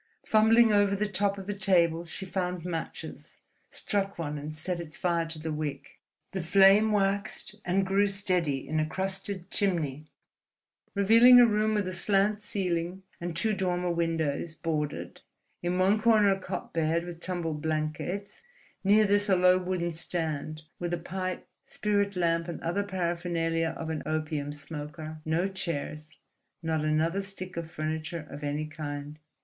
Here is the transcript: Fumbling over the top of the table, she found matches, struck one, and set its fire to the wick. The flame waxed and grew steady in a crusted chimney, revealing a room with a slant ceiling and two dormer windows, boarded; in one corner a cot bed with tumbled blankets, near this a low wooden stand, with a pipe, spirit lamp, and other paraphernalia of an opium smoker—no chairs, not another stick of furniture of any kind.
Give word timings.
Fumbling 0.25 0.73
over 0.73 0.95
the 0.95 1.07
top 1.07 1.37
of 1.37 1.45
the 1.45 1.53
table, 1.53 2.05
she 2.05 2.25
found 2.25 2.65
matches, 2.65 3.37
struck 3.69 4.17
one, 4.17 4.35
and 4.39 4.55
set 4.55 4.79
its 4.79 4.97
fire 4.97 5.27
to 5.27 5.37
the 5.37 5.53
wick. 5.53 5.99
The 6.31 6.41
flame 6.41 6.91
waxed 6.91 7.53
and 7.63 7.85
grew 7.85 8.07
steady 8.07 8.67
in 8.67 8.79
a 8.79 8.85
crusted 8.87 9.51
chimney, 9.51 10.07
revealing 10.95 11.39
a 11.39 11.45
room 11.45 11.75
with 11.75 11.87
a 11.87 11.91
slant 11.91 12.39
ceiling 12.39 13.03
and 13.19 13.35
two 13.35 13.53
dormer 13.53 13.91
windows, 13.91 14.55
boarded; 14.55 15.21
in 15.61 15.77
one 15.77 16.01
corner 16.01 16.31
a 16.33 16.39
cot 16.39 16.73
bed 16.73 17.05
with 17.05 17.19
tumbled 17.19 17.61
blankets, 17.61 18.41
near 18.83 19.05
this 19.05 19.29
a 19.29 19.35
low 19.35 19.59
wooden 19.59 19.91
stand, 19.91 20.63
with 20.79 20.95
a 20.95 20.97
pipe, 20.97 21.47
spirit 21.63 22.15
lamp, 22.15 22.47
and 22.47 22.59
other 22.61 22.81
paraphernalia 22.81 23.75
of 23.77 23.91
an 23.91 24.01
opium 24.07 24.51
smoker—no 24.51 25.47
chairs, 25.49 26.15
not 26.63 26.83
another 26.83 27.21
stick 27.21 27.55
of 27.55 27.69
furniture 27.69 28.25
of 28.31 28.43
any 28.43 28.65
kind. 28.65 29.19